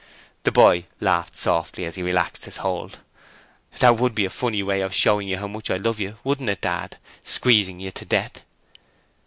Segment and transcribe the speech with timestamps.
[0.45, 2.97] The boy laughed softly as he relaxed his hold.
[3.77, 6.49] 'That WOULD be a funny way of showing you how much I love you, wouldn't
[6.49, 6.97] it, Dad?
[7.23, 8.41] Squeezing you to death!'